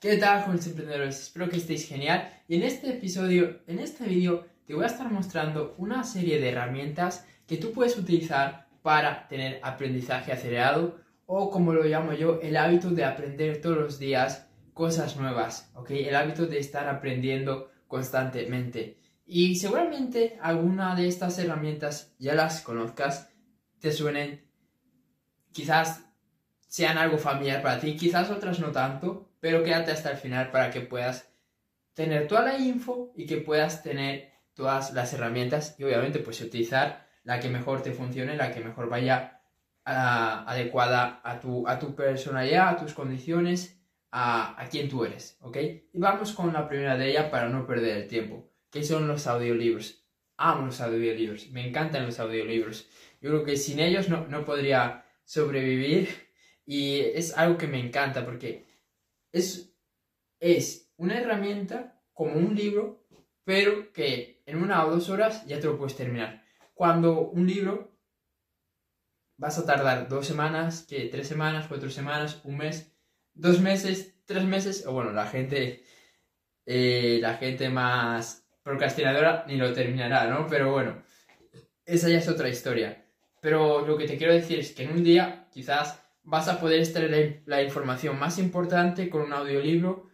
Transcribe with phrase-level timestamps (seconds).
[0.00, 1.20] ¿Qué tal, jóvenes emprendedores?
[1.20, 2.32] Espero que estéis genial.
[2.48, 6.48] Y en este episodio, en este vídeo, te voy a estar mostrando una serie de
[6.48, 12.56] herramientas que tú puedes utilizar para tener aprendizaje acelerado o como lo llamo yo, el
[12.56, 15.90] hábito de aprender todos los días cosas nuevas, ¿ok?
[15.90, 18.98] El hábito de estar aprendiendo constantemente.
[19.26, 23.28] Y seguramente alguna de estas herramientas ya las conozcas,
[23.80, 24.46] te suenen,
[25.52, 26.06] quizás
[26.68, 30.70] sean algo familiar para ti, quizás otras no tanto, pero quédate hasta el final para
[30.70, 31.30] que puedas
[31.94, 37.06] tener toda la info y que puedas tener todas las herramientas y obviamente pues utilizar
[37.24, 39.40] la que mejor te funcione, la que mejor vaya
[39.84, 45.36] ah, adecuada a tu, a tu personalidad, a tus condiciones, a, a quién tú eres,
[45.40, 45.56] ¿ok?
[45.92, 49.26] Y vamos con la primera de ellas para no perder el tiempo, que son los
[49.26, 50.04] audiolibros.
[50.36, 52.88] Amo los audiolibros, me encantan los audiolibros.
[53.20, 56.08] Yo creo que sin ellos no, no podría sobrevivir
[56.64, 58.69] y es algo que me encanta porque
[59.32, 59.72] es,
[60.38, 63.06] es una herramienta como un libro,
[63.44, 66.44] pero que en una o dos horas ya te lo puedes terminar.
[66.74, 67.90] Cuando un libro
[69.36, 72.92] vas a tardar dos semanas, que tres semanas, cuatro semanas, un mes,
[73.32, 75.82] dos meses, tres meses, o bueno, la gente,
[76.66, 80.46] eh, la gente más procrastinadora ni lo terminará, ¿no?
[80.46, 81.02] Pero bueno,
[81.86, 83.06] esa ya es otra historia.
[83.40, 86.78] Pero lo que te quiero decir es que en un día quizás vas a poder
[86.78, 90.08] extraer la información más importante con un audiolibro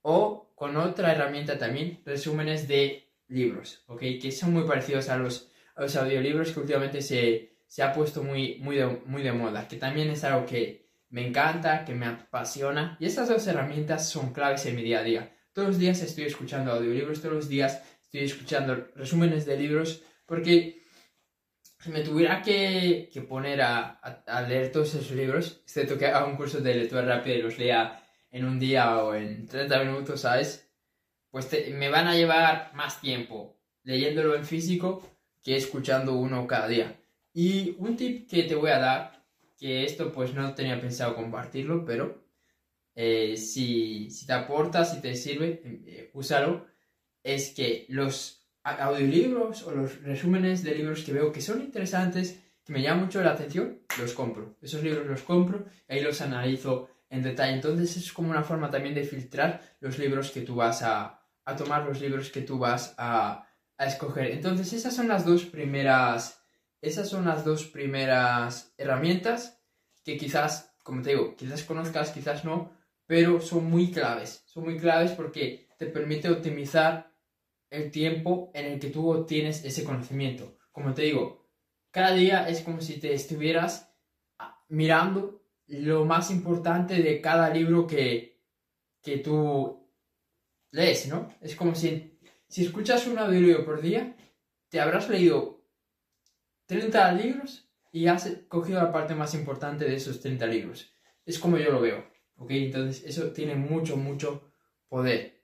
[0.00, 4.00] o con otra herramienta también, resúmenes de libros, ¿ok?
[4.20, 8.58] Que son muy parecidos a los, los audiolibros que últimamente se, se, ha puesto muy,
[8.60, 12.96] muy, muy de moda, que también es algo que me encanta, que me apasiona.
[12.98, 15.36] Y estas dos herramientas son claves en mi día a día.
[15.52, 20.81] Todos los días estoy escuchando audiolibros, todos los días estoy escuchando resúmenes de libros, porque
[21.90, 26.36] me tuviera que, que poner a, a, leer todos esos libros, excepto que haga un
[26.36, 30.70] curso de lectura rápida y los lea en un día o en 30 minutos, ¿sabes?
[31.30, 35.02] Pues me van a llevar más tiempo leyéndolo en físico
[35.42, 37.00] que escuchando uno cada día.
[37.32, 39.24] Y un tip que te voy a dar,
[39.58, 42.22] que esto pues no tenía pensado compartirlo, pero
[42.94, 46.66] eh, si, si, te aporta, si te sirve, eh, úsalo,
[47.22, 52.72] es que los audiolibros o los resúmenes de libros que veo que son interesantes, que
[52.72, 54.56] me llaman mucho la atención, los compro.
[54.60, 57.54] Esos libros los compro y ahí los analizo en detalle.
[57.54, 61.56] Entonces es como una forma también de filtrar los libros que tú vas a, a
[61.56, 63.46] tomar, los libros que tú vas a,
[63.76, 64.30] a, escoger.
[64.30, 66.40] Entonces esas son las dos primeras,
[66.80, 69.60] esas son las dos primeras herramientas
[70.04, 72.72] que quizás, como te digo, quizás conozcas, quizás no,
[73.06, 74.42] pero son muy claves.
[74.46, 77.11] Son muy claves porque te permite optimizar
[77.72, 80.58] el tiempo en el que tú obtienes ese conocimiento.
[80.72, 81.48] Como te digo,
[81.90, 83.94] cada día es como si te estuvieras
[84.38, 88.42] ah, mirando lo más importante de cada libro que,
[89.00, 89.88] que tú
[90.70, 91.34] lees, ¿no?
[91.40, 94.16] Es como si, si escuchas un audiolibro por día,
[94.68, 95.64] te habrás leído
[96.66, 100.94] 30 libros y has cogido la parte más importante de esos 30 libros.
[101.24, 102.04] Es como yo lo veo,
[102.36, 102.50] ¿ok?
[102.50, 104.52] Entonces eso tiene mucho, mucho
[104.88, 105.41] poder.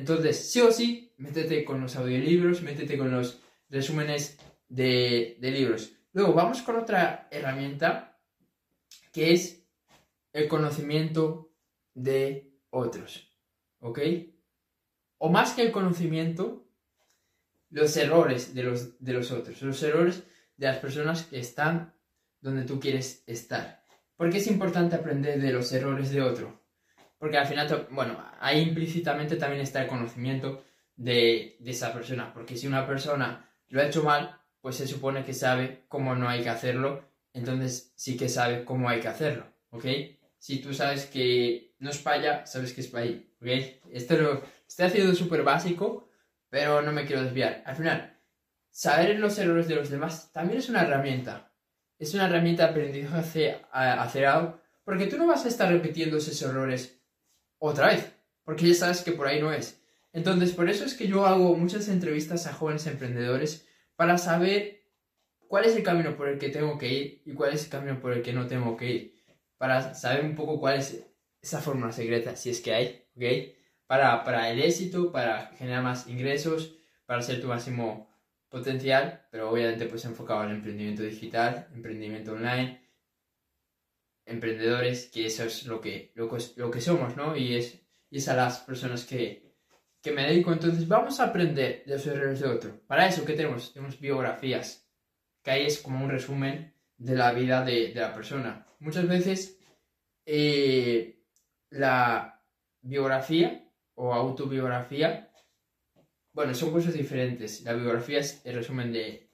[0.00, 5.92] Entonces, sí o sí, métete con los audiolibros, métete con los resúmenes de, libros.
[6.14, 8.18] Luego, vamos con otra herramienta
[9.12, 9.62] que es
[10.32, 11.52] el conocimiento
[11.92, 13.30] de otros.
[13.80, 13.98] ¿Ok?
[15.18, 16.66] O más que el conocimiento,
[17.68, 20.22] los errores de los, de los otros, los errores
[20.56, 21.94] de las personas que están
[22.40, 23.84] donde tú quieres estar.
[24.16, 26.59] Porque es importante aprender de los errores de otro.
[27.20, 30.64] Porque al final, bueno, ahí implícitamente también está el conocimiento
[30.96, 32.32] de, esa persona.
[32.32, 36.30] Porque si una persona lo ha hecho mal, pues se supone que sabe cómo no
[36.30, 37.04] hay que hacerlo.
[37.34, 39.44] Entonces sí que sabe cómo hay que hacerlo.
[39.68, 39.84] ¿Ok?
[40.38, 43.30] Si tú sabes que no es para sabes que es para ahí.
[43.38, 43.48] ¿Ok?
[43.92, 46.08] Esto lo estoy haciendo súper básico,
[46.48, 47.62] pero no me quiero desviar.
[47.66, 48.18] Al final,
[48.70, 51.52] saber los errores de los demás también es una herramienta.
[51.98, 56.99] Es una herramienta de aprendizaje acelerado, porque tú no vas a estar repitiendo esos errores
[57.60, 58.12] otra vez,
[58.42, 59.80] porque ya sabes que por ahí no es.
[60.12, 64.82] Entonces, por eso es que yo hago muchas entrevistas a jóvenes emprendedores para saber
[65.46, 68.00] cuál es el camino por el que tengo que ir y cuál es el camino
[68.00, 69.14] por el que no tengo que ir.
[69.56, 71.04] Para saber un poco cuál es
[71.40, 73.54] esa fórmula secreta, si es que hay, ¿ok?
[73.86, 76.74] Para, para el éxito, para generar más ingresos,
[77.06, 78.08] para ser tu máximo
[78.48, 82.80] potencial, pero obviamente pues enfocado al emprendimiento digital, emprendimiento online
[84.30, 87.36] emprendedores, que eso es lo que, lo, que somos, ¿no?
[87.36, 87.80] Y es,
[88.10, 89.54] y es a las personas que,
[90.02, 90.52] que me dedico.
[90.52, 92.80] Entonces, vamos a aprender de los errores de otro.
[92.86, 93.72] Para eso, ¿qué tenemos?
[93.72, 94.88] Tenemos biografías,
[95.42, 98.66] que ahí es como un resumen de la vida de, de la persona.
[98.78, 99.58] Muchas veces,
[100.26, 101.22] eh,
[101.70, 102.40] la,
[102.82, 105.30] biografía o autobiografía,
[106.32, 107.62] bueno, son cosas diferentes.
[107.62, 109.30] La biografía es el resumen de,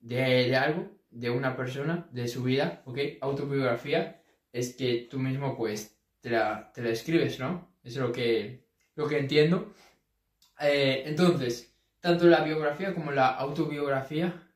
[0.00, 2.98] de, algo, de una persona, de su vida, ¿ok?
[3.20, 7.76] Autobiografía es que tú mismo, pues, te la, te la escribes, ¿no?
[7.82, 9.74] Es lo que, lo que entiendo.
[10.60, 14.48] Eh, entonces, tanto la biografía como la autobiografía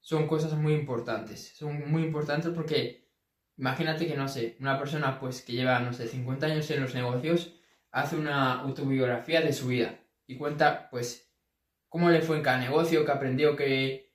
[0.00, 1.52] son cosas muy importantes.
[1.54, 3.10] Son muy importantes porque
[3.56, 6.94] imagínate que, no sé, una persona pues que lleva, no sé, 50 años en los
[6.94, 7.54] negocios,
[7.90, 11.30] hace una autobiografía de su vida y cuenta pues
[11.88, 14.11] cómo le fue en cada negocio, qué aprendió, qué,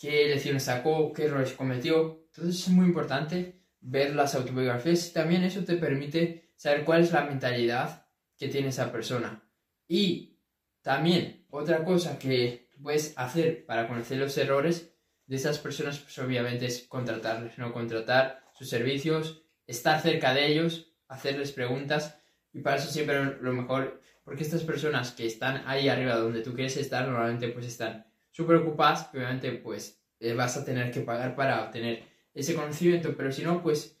[0.00, 2.24] qué lecciones sacó, qué errores cometió.
[2.28, 7.12] Entonces es muy importante ver las autobiografías y también eso te permite saber cuál es
[7.12, 8.06] la mentalidad
[8.36, 9.44] que tiene esa persona.
[9.86, 10.38] Y
[10.80, 14.94] también otra cosa que puedes hacer para conocer los errores
[15.26, 17.72] de esas personas, pues obviamente es contratarles, ¿no?
[17.72, 22.18] Contratar sus servicios, estar cerca de ellos, hacerles preguntas
[22.54, 26.54] y para eso siempre lo mejor, porque estas personas que están ahí arriba donde tú
[26.54, 28.06] quieres estar, normalmente pues están
[28.40, 32.02] súper obviamente pues eh, vas a tener que pagar para obtener
[32.32, 33.98] ese conocimiento, pero si no, pues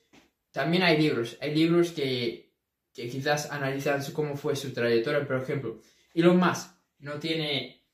[0.50, 2.54] también hay libros, hay libros que,
[2.94, 5.80] que quizás analizan cómo fue su trayectoria, por ejemplo,
[6.14, 7.84] y lo más no tiene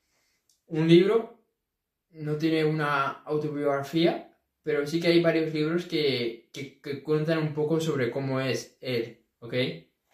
[0.66, 1.42] un libro,
[2.10, 7.54] no tiene una autobiografía, pero sí que hay varios libros que, que, que cuentan un
[7.54, 9.54] poco sobre cómo es él, ¿ok?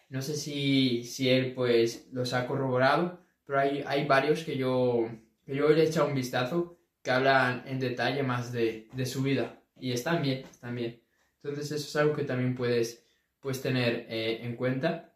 [0.09, 5.09] No sé si, si él pues los ha corroborado, pero hay, hay varios que yo,
[5.45, 9.61] yo le he echado un vistazo que hablan en detalle más de, de su vida.
[9.79, 11.01] Y están bien, están bien.
[11.43, 13.05] Entonces eso es algo que también puedes,
[13.39, 15.13] puedes tener eh, en cuenta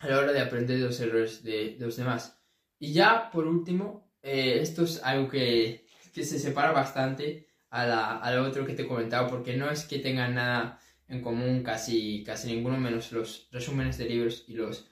[0.00, 2.38] a la hora de aprender de los errores de, los demás.
[2.78, 8.18] Y ya por último, eh, esto es algo que, que, se separa bastante a, la,
[8.18, 11.62] a lo otro que te he comentado, porque no es que tengan nada en común
[11.62, 14.90] casi, casi ninguno, menos los resúmenes de libros y los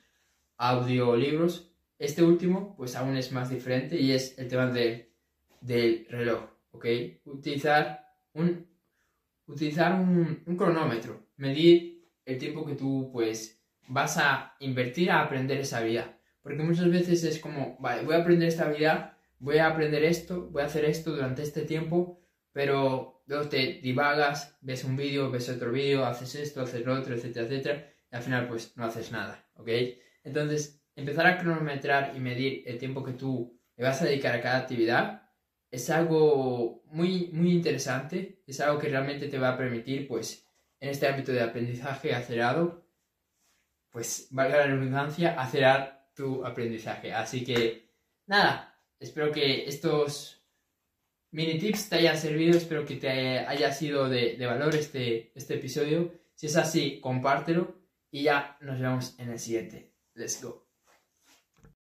[0.57, 1.74] audiolibros.
[1.99, 5.13] Este último, pues aún es más diferente y es el tema de,
[5.61, 6.87] del reloj, ¿ok?
[7.25, 8.67] Utilizar un,
[9.47, 15.83] utilizar un, cronómetro, medir el tiempo que tú, pues, vas a invertir a aprender esa
[15.83, 16.19] vida.
[16.43, 20.49] Porque muchas veces es como, vale, voy a aprender esta vida, voy a aprender esto,
[20.51, 22.21] voy a hacer esto durante este tiempo,
[22.53, 27.15] pero luego te divagas, ves un vídeo, ves otro vídeo, haces esto, haces lo otro,
[27.15, 29.69] etcétera, etcétera, y al final pues no haces nada, ¿ok?
[30.23, 34.41] Entonces, empezar a cronometrar y medir el tiempo que tú le vas a dedicar a
[34.41, 35.25] cada actividad
[35.75, 40.49] es algo muy, muy interesante, es algo que realmente te va a permitir, pues,
[40.79, 42.87] en este ámbito de aprendizaje acelerado,
[43.91, 47.13] pues, valga la redundancia, acelerar tu aprendizaje.
[47.13, 47.91] Así que,
[48.27, 50.45] nada, espero que estos
[51.33, 56.13] mini tips te hayan servido, espero que te haya sido de, valor este, este episodio.
[56.35, 57.75] Si es así, compártelo
[58.11, 59.93] y ya nos vemos en el siguiente.
[60.15, 60.64] Let's go.